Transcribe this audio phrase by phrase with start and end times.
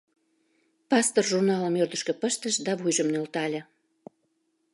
[0.89, 3.61] Пастор журналым ӧрдыжкӧ пыштыш да вуйжым нӧлтале.